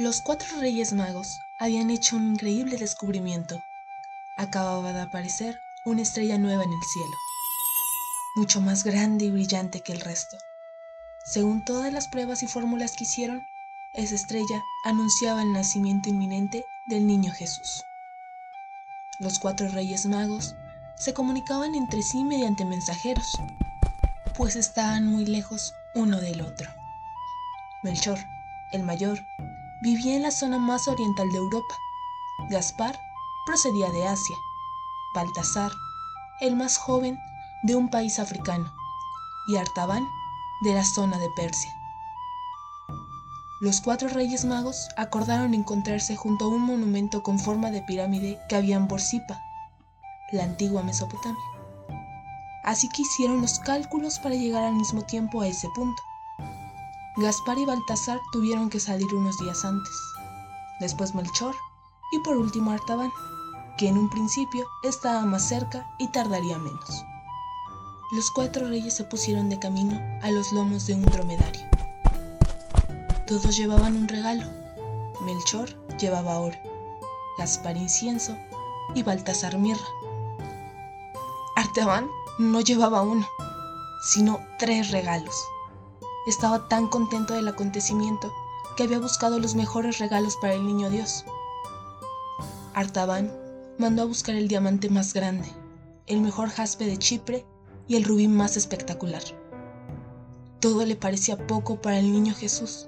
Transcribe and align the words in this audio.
Los 0.00 0.22
cuatro 0.22 0.48
reyes 0.60 0.94
magos 0.94 1.40
habían 1.58 1.90
hecho 1.90 2.16
un 2.16 2.28
increíble 2.28 2.78
descubrimiento. 2.78 3.62
Acababa 4.38 4.94
de 4.94 5.02
aparecer 5.02 5.60
una 5.84 6.00
estrella 6.00 6.38
nueva 6.38 6.64
en 6.64 6.72
el 6.72 6.82
cielo, 6.82 7.16
mucho 8.34 8.62
más 8.62 8.82
grande 8.82 9.26
y 9.26 9.30
brillante 9.30 9.82
que 9.82 9.92
el 9.92 10.00
resto. 10.00 10.38
Según 11.26 11.66
todas 11.66 11.92
las 11.92 12.08
pruebas 12.08 12.42
y 12.42 12.46
fórmulas 12.46 12.92
que 12.96 13.04
hicieron, 13.04 13.42
esa 13.92 14.14
estrella 14.14 14.64
anunciaba 14.86 15.42
el 15.42 15.52
nacimiento 15.52 16.08
inminente 16.08 16.64
del 16.86 17.06
niño 17.06 17.30
Jesús. 17.34 17.84
Los 19.18 19.38
cuatro 19.38 19.68
reyes 19.68 20.06
magos 20.06 20.54
se 20.96 21.12
comunicaban 21.12 21.74
entre 21.74 22.00
sí 22.00 22.24
mediante 22.24 22.64
mensajeros, 22.64 23.38
pues 24.34 24.56
estaban 24.56 25.04
muy 25.04 25.26
lejos 25.26 25.74
uno 25.94 26.22
del 26.22 26.40
otro. 26.40 26.70
Melchor, 27.82 28.18
el 28.72 28.82
mayor, 28.82 29.26
vivía 29.82 30.16
en 30.16 30.22
la 30.22 30.30
zona 30.30 30.58
más 30.58 30.88
oriental 30.88 31.30
de 31.30 31.38
Europa. 31.38 31.74
Gaspar 32.50 32.98
procedía 33.46 33.90
de 33.90 34.06
Asia. 34.06 34.36
Baltasar, 35.14 35.72
el 36.40 36.56
más 36.56 36.76
joven, 36.76 37.18
de 37.62 37.76
un 37.76 37.88
país 37.88 38.18
africano. 38.18 38.72
Y 39.48 39.56
Artaban, 39.56 40.06
de 40.62 40.74
la 40.74 40.84
zona 40.84 41.18
de 41.18 41.28
Persia. 41.30 41.70
Los 43.60 43.80
cuatro 43.80 44.08
reyes 44.08 44.44
magos 44.44 44.88
acordaron 44.96 45.52
encontrarse 45.52 46.16
junto 46.16 46.46
a 46.46 46.48
un 46.48 46.62
monumento 46.62 47.22
con 47.22 47.38
forma 47.38 47.70
de 47.70 47.82
pirámide 47.82 48.38
que 48.48 48.56
había 48.56 48.76
en 48.76 48.88
Borsipa, 48.88 49.42
la 50.32 50.44
antigua 50.44 50.82
Mesopotamia. 50.82 51.42
Así 52.64 52.88
que 52.88 53.02
hicieron 53.02 53.40
los 53.40 53.58
cálculos 53.58 54.18
para 54.18 54.34
llegar 54.34 54.62
al 54.62 54.74
mismo 54.74 55.02
tiempo 55.02 55.40
a 55.40 55.46
ese 55.46 55.68
punto. 55.74 56.02
Gaspar 57.16 57.58
y 57.58 57.66
Baltasar 57.66 58.20
tuvieron 58.30 58.70
que 58.70 58.78
salir 58.78 59.12
unos 59.12 59.36
días 59.38 59.64
antes, 59.64 59.92
después 60.78 61.12
Melchor 61.12 61.56
y 62.12 62.20
por 62.20 62.36
último 62.36 62.70
Artaban, 62.70 63.10
que 63.76 63.88
en 63.88 63.98
un 63.98 64.08
principio 64.08 64.64
estaba 64.84 65.22
más 65.22 65.48
cerca 65.48 65.90
y 65.98 66.06
tardaría 66.12 66.56
menos. 66.58 67.04
Los 68.12 68.30
cuatro 68.30 68.68
reyes 68.68 68.94
se 68.94 69.04
pusieron 69.04 69.48
de 69.48 69.58
camino 69.58 70.00
a 70.22 70.30
los 70.30 70.52
lomos 70.52 70.86
de 70.86 70.94
un 70.94 71.02
dromedario. 71.02 71.62
Todos 73.26 73.56
llevaban 73.56 73.96
un 73.96 74.06
regalo. 74.06 74.44
Melchor 75.22 75.68
llevaba 75.98 76.38
oro, 76.38 76.56
Gaspar 77.38 77.76
incienso 77.76 78.36
y 78.94 79.02
Baltasar 79.02 79.58
mirra. 79.58 79.84
Artaban 81.56 82.08
no 82.38 82.60
llevaba 82.60 83.02
uno, 83.02 83.26
sino 84.00 84.38
tres 84.58 84.92
regalos 84.92 85.34
estaba 86.30 86.68
tan 86.68 86.86
contento 86.86 87.34
del 87.34 87.48
acontecimiento 87.48 88.32
que 88.76 88.84
había 88.84 88.98
buscado 88.98 89.38
los 89.38 89.54
mejores 89.54 89.98
regalos 89.98 90.36
para 90.40 90.54
el 90.54 90.66
niño 90.66 90.88
Dios. 90.88 91.24
Artaban 92.72 93.30
mandó 93.78 94.02
a 94.02 94.06
buscar 94.06 94.36
el 94.36 94.48
diamante 94.48 94.88
más 94.88 95.12
grande, 95.12 95.48
el 96.06 96.20
mejor 96.20 96.48
jaspe 96.48 96.86
de 96.86 96.98
Chipre 96.98 97.44
y 97.88 97.96
el 97.96 98.04
rubí 98.04 98.28
más 98.28 98.56
espectacular. 98.56 99.22
Todo 100.60 100.84
le 100.86 100.96
parecía 100.96 101.46
poco 101.46 101.80
para 101.80 101.98
el 101.98 102.12
niño 102.12 102.34
Jesús. 102.34 102.86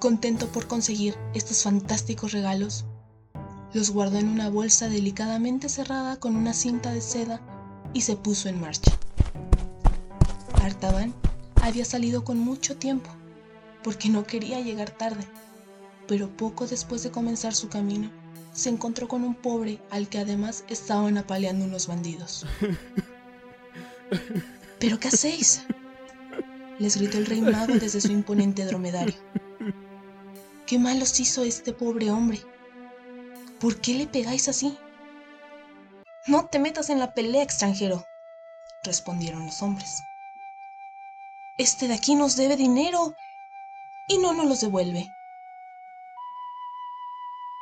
Contento 0.00 0.48
por 0.48 0.66
conseguir 0.66 1.16
estos 1.32 1.62
fantásticos 1.62 2.32
regalos, 2.32 2.86
los 3.72 3.90
guardó 3.90 4.18
en 4.18 4.28
una 4.28 4.50
bolsa 4.50 4.88
delicadamente 4.88 5.68
cerrada 5.68 6.16
con 6.16 6.34
una 6.34 6.54
cinta 6.54 6.92
de 6.92 7.00
seda 7.00 7.40
y 7.92 8.00
se 8.00 8.16
puso 8.16 8.48
en 8.48 8.60
marcha. 8.60 8.92
Artaban 10.62 11.14
había 11.66 11.84
salido 11.84 12.24
con 12.24 12.38
mucho 12.38 12.76
tiempo, 12.76 13.10
porque 13.82 14.08
no 14.08 14.24
quería 14.24 14.60
llegar 14.60 14.90
tarde, 14.90 15.24
pero 16.06 16.28
poco 16.28 16.66
después 16.66 17.02
de 17.02 17.10
comenzar 17.10 17.54
su 17.54 17.68
camino, 17.68 18.10
se 18.52 18.68
encontró 18.68 19.08
con 19.08 19.24
un 19.24 19.34
pobre 19.34 19.80
al 19.90 20.08
que 20.08 20.18
además 20.18 20.64
estaban 20.68 21.18
apaleando 21.18 21.64
unos 21.64 21.86
bandidos. 21.86 22.46
¿Pero 24.78 24.98
qué 24.98 25.08
hacéis? 25.08 25.62
les 26.78 26.96
gritó 26.96 27.18
el 27.18 27.26
rey 27.26 27.40
mago 27.40 27.74
desde 27.74 28.00
su 28.00 28.12
imponente 28.12 28.64
dromedario. 28.64 29.14
¿Qué 30.66 30.78
mal 30.78 31.00
os 31.00 31.18
hizo 31.20 31.42
este 31.42 31.72
pobre 31.72 32.10
hombre? 32.10 32.40
¿Por 33.60 33.80
qué 33.80 33.94
le 33.94 34.06
pegáis 34.06 34.48
así? 34.48 34.76
No 36.26 36.46
te 36.46 36.58
metas 36.58 36.90
en 36.90 36.98
la 36.98 37.14
pelea, 37.14 37.42
extranjero, 37.42 38.04
respondieron 38.82 39.46
los 39.46 39.62
hombres. 39.62 40.02
Este 41.58 41.88
de 41.88 41.94
aquí 41.94 42.14
nos 42.14 42.36
debe 42.36 42.56
dinero 42.56 43.14
y 44.08 44.18
no 44.18 44.34
nos 44.34 44.46
los 44.46 44.60
devuelve. 44.60 45.10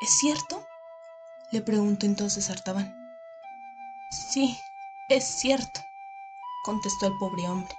¿Es 0.01 0.19
cierto? 0.19 0.67
le 1.53 1.61
preguntó 1.61 2.05
entonces 2.05 2.51
Artaban. 2.51 2.93
Sí, 4.11 4.59
es 5.09 5.25
cierto, 5.25 5.81
contestó 6.65 7.07
el 7.07 7.17
pobre 7.19 7.49
hombre. 7.49 7.73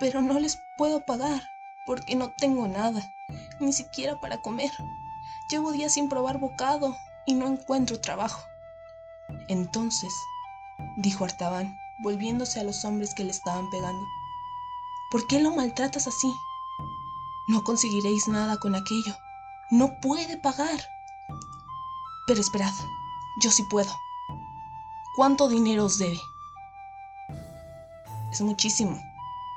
Pero 0.00 0.20
no 0.20 0.40
les 0.40 0.58
puedo 0.76 1.04
pagar 1.04 1.48
porque 1.86 2.16
no 2.16 2.32
tengo 2.32 2.66
nada, 2.66 3.14
ni 3.60 3.72
siquiera 3.72 4.18
para 4.20 4.38
comer. 4.38 4.72
Llevo 5.48 5.70
días 5.70 5.94
sin 5.94 6.08
probar 6.08 6.38
bocado 6.38 6.96
y 7.24 7.34
no 7.34 7.46
encuentro 7.46 8.00
trabajo. 8.00 8.42
Entonces, 9.46 10.12
dijo 10.96 11.24
Artaban, 11.24 11.78
volviéndose 12.00 12.58
a 12.58 12.64
los 12.64 12.84
hombres 12.84 13.14
que 13.14 13.22
le 13.22 13.30
estaban 13.30 13.70
pegando, 13.70 14.04
¿Por 15.12 15.26
qué 15.26 15.40
lo 15.40 15.54
maltratas 15.54 16.06
así? 16.06 16.34
No 17.46 17.62
conseguiréis 17.64 18.28
nada 18.28 18.56
con 18.56 18.74
aquello. 18.74 19.14
No 19.70 20.00
puede 20.00 20.38
pagar. 20.38 20.88
Pero 22.26 22.40
esperad, 22.40 22.72
yo 23.42 23.50
sí 23.50 23.62
puedo. 23.64 23.94
¿Cuánto 25.14 25.48
dinero 25.48 25.84
os 25.84 25.98
debe? 25.98 26.18
Es 28.32 28.40
muchísimo. 28.40 28.98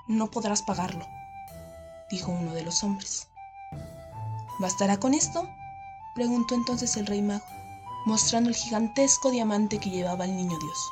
No 0.08 0.30
podrás 0.30 0.62
pagarlo, 0.62 1.08
dijo 2.12 2.34
uno 2.34 2.54
de 2.54 2.64
los 2.64 2.84
hombres. 2.84 3.30
¿Bastará 4.60 4.98
con 4.98 5.14
esto? 5.14 5.48
preguntó 6.16 6.54
entonces 6.54 6.98
el 6.98 7.06
rey 7.06 7.22
mago, 7.22 7.46
mostrando 8.06 8.50
el 8.50 8.56
gigantesco 8.58 9.32
diamante 9.32 9.80
que 9.80 9.90
llevaba 9.90 10.26
el 10.26 10.36
niño 10.36 10.60
Dios. 10.60 10.92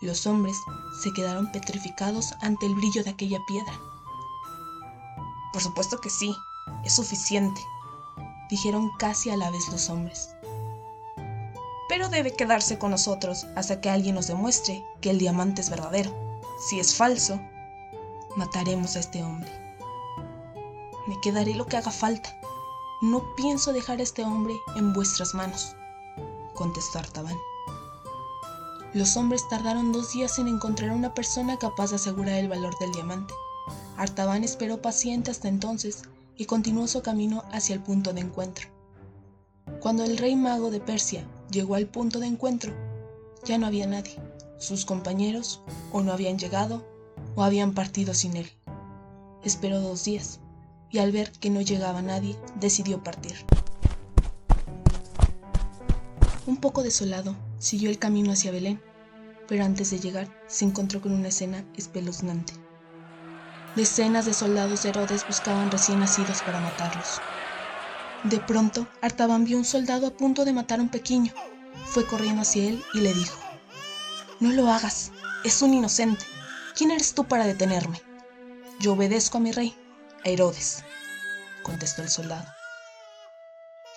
Los 0.00 0.26
hombres 0.26 0.56
se 1.02 1.12
quedaron 1.12 1.52
petrificados 1.52 2.34
ante 2.40 2.64
el 2.64 2.74
brillo 2.74 3.04
de 3.04 3.10
aquella 3.10 3.44
piedra. 3.46 3.78
Por 5.52 5.60
supuesto 5.60 6.00
que 6.00 6.08
sí, 6.08 6.34
es 6.84 6.94
suficiente, 6.94 7.60
dijeron 8.48 8.90
casi 8.98 9.30
a 9.30 9.36
la 9.36 9.50
vez 9.50 9.68
los 9.68 9.90
hombres. 9.90 10.30
Pero 11.88 12.08
debe 12.08 12.34
quedarse 12.34 12.78
con 12.78 12.92
nosotros 12.92 13.46
hasta 13.56 13.80
que 13.80 13.90
alguien 13.90 14.14
nos 14.14 14.26
demuestre 14.26 14.82
que 15.02 15.10
el 15.10 15.18
diamante 15.18 15.60
es 15.60 15.68
verdadero. 15.68 16.12
Si 16.58 16.80
es 16.80 16.94
falso, 16.94 17.38
mataremos 18.36 18.96
a 18.96 19.00
este 19.00 19.22
hombre. 19.22 19.50
Me 21.08 21.20
quedaré 21.20 21.54
lo 21.54 21.66
que 21.66 21.76
haga 21.76 21.90
falta. 21.90 22.34
No 23.02 23.34
pienso 23.34 23.72
dejar 23.72 23.98
a 23.98 24.02
este 24.02 24.22
hombre 24.22 24.54
en 24.76 24.92
vuestras 24.92 25.34
manos, 25.34 25.74
contestó 26.54 26.98
Artaban. 26.98 27.36
Los 28.92 29.16
hombres 29.16 29.48
tardaron 29.48 29.92
dos 29.92 30.12
días 30.12 30.40
en 30.40 30.48
encontrar 30.48 30.90
una 30.90 31.14
persona 31.14 31.56
capaz 31.56 31.90
de 31.90 31.96
asegurar 31.96 32.34
el 32.34 32.48
valor 32.48 32.76
del 32.80 32.90
diamante. 32.90 33.32
Artaban 33.96 34.42
esperó 34.42 34.82
paciente 34.82 35.30
hasta 35.30 35.46
entonces 35.46 36.02
y 36.36 36.46
continuó 36.46 36.88
su 36.88 37.00
camino 37.00 37.44
hacia 37.52 37.74
el 37.74 37.82
punto 37.82 38.12
de 38.12 38.22
encuentro. 38.22 38.66
Cuando 39.78 40.02
el 40.02 40.18
rey 40.18 40.34
mago 40.34 40.72
de 40.72 40.80
Persia 40.80 41.24
llegó 41.52 41.76
al 41.76 41.86
punto 41.86 42.18
de 42.18 42.26
encuentro, 42.26 42.72
ya 43.44 43.58
no 43.58 43.66
había 43.68 43.86
nadie. 43.86 44.18
Sus 44.58 44.84
compañeros 44.84 45.62
o 45.92 46.02
no 46.02 46.12
habían 46.12 46.38
llegado 46.38 46.84
o 47.36 47.44
habían 47.44 47.74
partido 47.74 48.12
sin 48.12 48.36
él. 48.36 48.50
Esperó 49.44 49.80
dos 49.80 50.02
días 50.02 50.40
y 50.90 50.98
al 50.98 51.12
ver 51.12 51.30
que 51.30 51.50
no 51.50 51.60
llegaba 51.60 52.02
nadie, 52.02 52.36
decidió 52.56 53.04
partir. 53.04 53.36
Un 56.46 56.56
poco 56.56 56.82
desolado, 56.82 57.36
siguió 57.58 57.90
el 57.90 57.98
camino 57.98 58.32
hacia 58.32 58.50
Belén, 58.50 58.80
pero 59.50 59.64
antes 59.64 59.90
de 59.90 59.98
llegar 59.98 60.28
se 60.46 60.64
encontró 60.64 61.00
con 61.00 61.12
una 61.12 61.28
escena 61.28 61.64
espeluznante. 61.76 62.52
Decenas 63.74 64.24
de 64.24 64.32
soldados 64.32 64.84
de 64.84 64.90
Herodes 64.90 65.26
buscaban 65.26 65.72
recién 65.72 65.98
nacidos 65.98 66.40
para 66.42 66.60
matarlos. 66.60 67.20
De 68.22 68.38
pronto, 68.38 68.86
Artaban 69.02 69.44
vio 69.44 69.58
un 69.58 69.64
soldado 69.64 70.06
a 70.06 70.12
punto 70.12 70.44
de 70.44 70.52
matar 70.52 70.78
a 70.78 70.82
un 70.82 70.88
pequeño. 70.88 71.32
Fue 71.86 72.06
corriendo 72.06 72.42
hacia 72.42 72.68
él 72.68 72.84
y 72.94 73.00
le 73.00 73.12
dijo, 73.12 73.40
No 74.38 74.52
lo 74.52 74.70
hagas, 74.70 75.10
es 75.42 75.60
un 75.62 75.74
inocente. 75.74 76.24
¿Quién 76.76 76.92
eres 76.92 77.14
tú 77.14 77.24
para 77.24 77.44
detenerme? 77.44 78.00
Yo 78.78 78.92
obedezco 78.92 79.38
a 79.38 79.40
mi 79.40 79.50
rey, 79.50 79.76
a 80.24 80.28
Herodes, 80.28 80.84
contestó 81.64 82.02
el 82.02 82.08
soldado. 82.08 82.46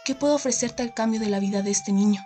¿Qué 0.03 0.15
puedo 0.15 0.33
ofrecerte 0.33 0.81
al 0.81 0.95
cambio 0.95 1.19
de 1.19 1.29
la 1.29 1.39
vida 1.39 1.61
de 1.61 1.69
este 1.69 1.91
niño? 1.91 2.25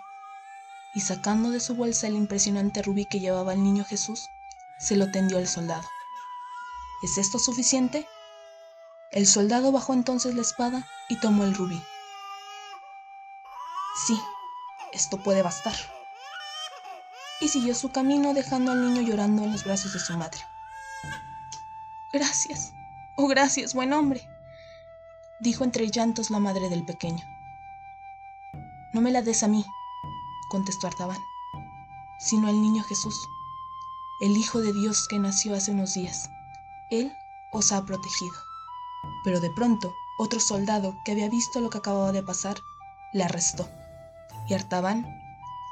Y 0.98 1.00
sacando 1.00 1.50
de 1.50 1.60
su 1.60 1.76
bolsa 1.76 2.08
el 2.08 2.16
impresionante 2.16 2.82
rubí 2.82 3.06
que 3.06 3.20
llevaba 3.20 3.52
el 3.52 3.62
niño 3.62 3.84
Jesús, 3.84 4.30
se 4.80 4.96
lo 4.96 5.12
tendió 5.12 5.38
al 5.38 5.46
soldado. 5.46 5.88
¿Es 7.04 7.18
esto 7.18 7.38
suficiente? 7.38 8.04
El 9.12 9.28
soldado 9.28 9.70
bajó 9.70 9.92
entonces 9.92 10.34
la 10.34 10.42
espada 10.42 10.88
y 11.08 11.14
tomó 11.20 11.44
el 11.44 11.54
rubí. 11.54 11.80
Sí, 14.08 14.20
esto 14.92 15.22
puede 15.22 15.42
bastar. 15.42 15.76
Y 17.40 17.46
siguió 17.46 17.76
su 17.76 17.92
camino 17.92 18.34
dejando 18.34 18.72
al 18.72 18.84
niño 18.84 19.02
llorando 19.02 19.44
en 19.44 19.52
los 19.52 19.62
brazos 19.62 19.92
de 19.92 20.00
su 20.00 20.18
madre. 20.18 20.40
Gracias, 22.12 22.72
oh 23.16 23.28
gracias, 23.28 23.72
buen 23.72 23.92
hombre, 23.92 24.28
dijo 25.38 25.62
entre 25.62 25.88
llantos 25.88 26.30
la 26.30 26.40
madre 26.40 26.68
del 26.68 26.84
pequeño. 26.84 27.24
No 28.92 29.00
me 29.00 29.12
la 29.12 29.22
des 29.22 29.44
a 29.44 29.46
mí, 29.46 29.64
contestó 30.48 30.86
Artaban, 30.86 31.22
sino 32.18 32.48
al 32.48 32.60
niño 32.60 32.82
Jesús, 32.82 33.28
el 34.20 34.36
Hijo 34.36 34.60
de 34.60 34.72
Dios 34.72 35.06
que 35.08 35.18
nació 35.18 35.54
hace 35.54 35.70
unos 35.70 35.94
días. 35.94 36.28
Él 36.90 37.12
os 37.52 37.72
ha 37.72 37.84
protegido. 37.84 38.34
Pero 39.24 39.40
de 39.40 39.50
pronto, 39.50 39.94
otro 40.18 40.40
soldado 40.40 40.96
que 41.04 41.12
había 41.12 41.28
visto 41.28 41.60
lo 41.60 41.70
que 41.70 41.78
acababa 41.78 42.12
de 42.12 42.22
pasar, 42.22 42.60
le 43.12 43.24
arrestó. 43.24 43.68
Y 44.48 44.54
Artaban 44.54 45.06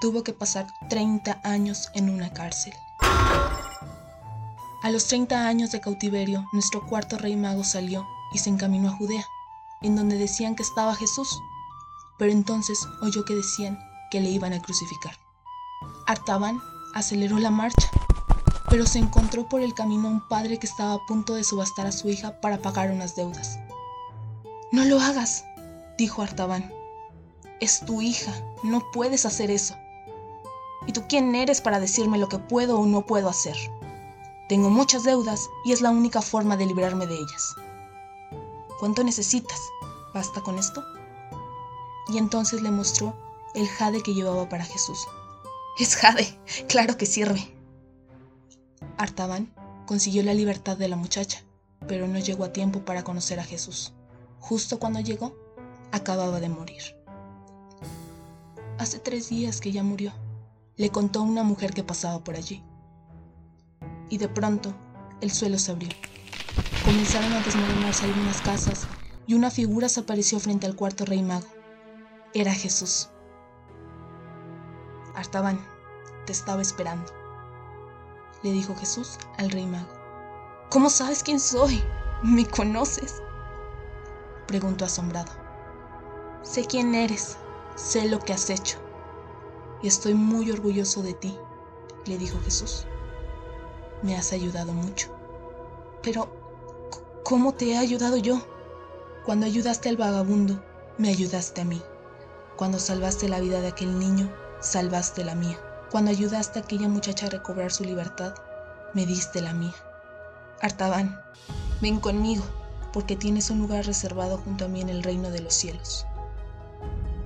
tuvo 0.01 0.23
que 0.23 0.33
pasar 0.33 0.67
30 0.89 1.41
años 1.43 1.91
en 1.95 2.11
una 2.11 2.33
cárcel. 2.33 2.75
A 4.83 4.91
los 4.91 5.07
30 5.09 5.49
años 5.49 5.73
de 5.73 5.81
cautiverio, 5.81 6.47
nuestro 6.53 6.87
cuarto 6.87 7.19
rey 7.19 7.35
mago 7.35 7.65
salió 7.65 8.07
y 8.33 8.39
se 8.39 8.51
encaminó 8.51 8.91
a 8.91 8.97
Judea, 8.97 9.27
en 9.83 9.97
donde 9.97 10.17
decían 10.17 10.55
que 10.55 10.63
estaba 10.63 10.95
Jesús, 10.95 11.41
pero 12.19 12.31
entonces 12.31 12.87
oyó 13.03 13.25
que 13.25 13.35
decían 13.35 13.79
que 14.11 14.21
le 14.21 14.31
iban 14.31 14.53
a 14.53 14.63
crucificar. 14.63 15.17
Artaban 16.07 16.61
aceleró 16.95 17.39
la 17.39 17.51
marcha, 17.51 17.91
pero 18.71 18.87
se 18.87 18.99
encontró 18.99 19.49
por 19.49 19.61
el 19.61 19.75
camino 19.75 20.09
un 20.09 20.27
padre 20.29 20.59
que 20.59 20.67
estaba 20.67 20.95
a 20.95 21.07
punto 21.07 21.35
de 21.35 21.45
subastar 21.45 21.87
a 21.87 21.93
su 21.93 22.09
hija 22.09 22.41
para 22.41 22.59
pagar 22.59 22.91
unas 22.91 23.15
deudas. 23.15 23.59
No 24.73 24.85
lo 24.85 25.01
hagas, 25.01 25.45
dijo 25.99 26.23
Artaban. 26.23 26.73
Es 27.61 27.81
tu 27.85 28.03
hija, 28.03 28.33
no 28.63 28.91
puedes 28.93 29.27
hacer 29.27 29.51
eso. 29.51 29.77
¿Y 30.87 30.93
tú 30.93 31.03
quién 31.09 31.35
eres 31.35 31.61
para 31.61 31.81
decirme 31.81 32.19
lo 32.19 32.29
que 32.29 32.39
puedo 32.39 32.79
o 32.79 32.87
no 32.87 33.07
puedo 33.07 33.29
hacer? 33.29 33.57
Tengo 34.49 34.71
muchas 34.71 35.05
deudas 35.05 35.51
y 35.65 35.73
es 35.73 35.81
la 35.81 35.91
única 35.91 36.23
forma 36.23 36.57
de 36.57 36.67
librarme 36.67 37.07
de 37.07 37.17
ellas. 37.17 37.55
¿Cuánto 38.79 39.03
necesitas? 39.03 39.61
¿Basta 40.15 40.41
con 40.41 40.59
esto? 40.59 40.85
Y 42.09 42.19
entonces 42.19 42.63
le 42.63 42.71
mostró 42.71 43.15
el 43.57 43.67
jade 43.67 44.03
que 44.03 44.15
llevaba 44.15 44.49
para 44.49 44.65
Jesús. 44.65 45.09
Es 45.79 45.97
jade, 45.97 46.39
claro 46.69 46.97
que 46.97 47.07
sirve. 47.07 47.53
Artaban 48.99 49.53
consiguió 49.87 50.23
la 50.23 50.35
libertad 50.35 50.77
de 50.77 50.89
la 50.89 50.97
muchacha, 50.97 51.43
pero 51.89 52.07
no 52.07 52.19
llegó 52.19 52.45
a 52.45 52.53
tiempo 52.53 52.85
para 52.85 53.03
conocer 53.03 53.41
a 53.41 53.45
Jesús. 53.45 53.95
Justo 54.41 54.79
cuando 54.79 55.01
llegó, 55.01 55.35
acababa 55.91 56.39
de 56.39 56.51
morir. 56.51 56.83
Hace 58.79 58.99
tres 58.99 59.31
días 59.31 59.61
que 59.61 59.73
ya 59.73 59.83
murió, 59.83 60.13
le 60.77 60.91
contó 60.91 61.23
una 61.23 61.43
mujer 61.43 61.73
que 61.73 61.83
pasaba 61.83 62.23
por 62.23 62.37
allí. 62.37 62.63
Y 64.11 64.19
de 64.19 64.29
pronto, 64.29 64.75
el 65.23 65.31
suelo 65.31 65.59
se 65.59 65.73
abrió. 65.73 65.89
Comenzaron 66.85 67.33
a 67.33 67.41
desmoronarse 67.41 68.05
algunas 68.05 68.41
casas 68.43 68.87
y 69.27 69.35
una 69.35 69.51
figura 69.51 69.89
se 69.89 70.01
apareció 70.01 70.39
frente 70.39 70.67
al 70.67 70.77
cuarto 70.77 71.05
rey 71.07 71.23
mago. 71.23 71.47
Era 72.35 72.53
Jesús. 72.53 73.09
Artaban, 75.17 75.59
te 76.27 76.33
estaba 76.33 76.61
esperando, 76.61 77.11
le 78.43 78.53
dijo 78.53 78.77
Jesús 78.77 79.17
al 79.39 79.51
rey 79.51 79.67
mago. 79.67 79.89
¿Cómo 80.69 80.91
sabes 80.91 81.23
quién 81.23 81.41
soy? 81.41 81.83
¿Me 82.23 82.47
conoces? 82.47 83.23
preguntó 84.47 84.85
asombrado. 84.85 85.33
Sé 86.43 86.67
quién 86.67 86.95
eres, 86.95 87.39
sé 87.77 88.11
lo 88.11 88.19
que 88.19 88.35
has 88.35 88.51
hecho, 88.51 88.77
y 89.83 89.89
estoy 89.89 90.13
muy 90.13 90.51
orgulloso 90.51 91.03
de 91.03 91.15
ti, 91.15 91.39
le 92.05 92.19
dijo 92.19 92.39
Jesús. 92.45 92.87
Me 94.03 94.17
has 94.17 94.35
ayudado 94.35 94.75
mucho. 94.75 95.09
Pero, 96.03 96.29
¿cómo 97.25 97.55
te 97.55 97.73
he 97.73 97.79
ayudado 97.79 98.19
yo? 98.19 98.43
Cuando 99.25 99.47
ayudaste 99.47 99.89
al 99.89 99.97
vagabundo, 99.97 100.63
me 100.99 101.09
ayudaste 101.09 101.63
a 101.63 101.65
mí. 101.65 101.83
Cuando 102.57 102.79
salvaste 102.79 103.31
la 103.31 103.41
vida 103.41 103.61
de 103.61 103.69
aquel 103.69 103.99
niño, 103.99 104.31
salvaste 104.61 105.25
la 105.25 105.35
mía. 105.35 105.59
Cuando 105.91 106.11
ayudaste 106.11 106.59
a 106.59 106.63
aquella 106.63 106.89
muchacha 106.89 107.27
a 107.27 107.31
recobrar 107.31 107.73
su 107.73 107.85
libertad, 107.85 108.35
me 108.95 109.07
diste 109.07 109.41
la 109.41 109.53
mía. 109.53 109.75
Artaban, 110.61 111.21
ven 111.81 112.01
conmigo, 112.01 112.45
porque 112.93 113.17
tienes 113.17 113.51
un 113.51 113.59
lugar 113.59 113.85
reservado 113.85 114.39
junto 114.39 114.65
a 114.65 114.69
mí 114.69 114.81
en 114.81 114.89
el 114.89 115.03
reino 115.03 115.31
de 115.31 115.41
los 115.41 115.55
cielos. 115.55 116.07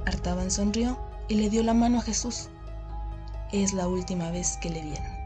Artaban 0.07 0.51
sonrió 0.51 0.99
y 1.29 1.35
le 1.35 1.49
dio 1.49 1.63
la 1.63 1.75
mano 1.75 1.99
a 1.99 2.03
Jesús. 2.03 2.49
Es 3.53 3.73
la 3.73 3.87
última 3.87 4.31
vez 4.31 4.59
que 4.61 4.71
le 4.71 4.83
vieron. 4.83 5.21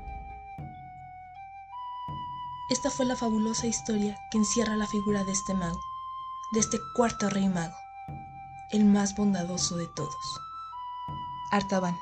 Esta 2.71 2.91
fue 2.91 3.05
la 3.07 3.17
fabulosa 3.17 3.67
historia 3.67 4.19
que 4.31 4.39
encierra 4.39 4.77
la 4.77 4.87
figura 4.87 5.23
de 5.25 5.33
este 5.33 5.55
mago, 5.55 5.81
de 6.53 6.61
este 6.61 6.79
cuarto 6.95 7.29
rey 7.29 7.49
mago, 7.49 7.77
el 8.71 8.85
más 8.85 9.15
bondadoso 9.15 9.77
de 9.77 9.87
todos. 9.89 10.44
Artaban, 11.55 11.97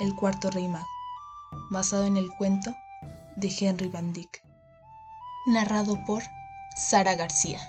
el 0.00 0.16
cuarto 0.16 0.50
rey 0.50 0.66
mago, 0.66 0.88
basado 1.70 2.04
en 2.06 2.16
el 2.16 2.34
cuento 2.36 2.74
de 3.36 3.54
Henry 3.60 3.86
Van 3.86 4.12
Dyck, 4.12 4.42
narrado 5.46 6.04
por 6.04 6.24
Sara 6.74 7.14
García. 7.14 7.60